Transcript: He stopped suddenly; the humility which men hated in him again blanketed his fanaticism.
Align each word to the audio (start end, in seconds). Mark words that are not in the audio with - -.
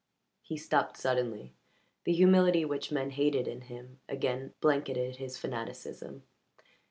He 0.41 0.57
stopped 0.57 0.97
suddenly; 0.97 1.53
the 2.05 2.13
humility 2.13 2.65
which 2.65 2.91
men 2.91 3.11
hated 3.11 3.47
in 3.47 3.61
him 3.61 3.99
again 4.09 4.55
blanketed 4.59 5.17
his 5.17 5.37
fanaticism. 5.37 6.23